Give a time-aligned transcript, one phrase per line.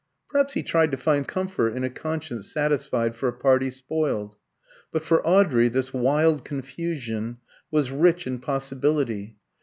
[0.31, 4.35] Perhaps he tried to find comfort in a conscience satisfied for a party spoiled.
[4.91, 7.37] But for Audrey this wild confusion
[7.69, 9.37] was rich in possibility.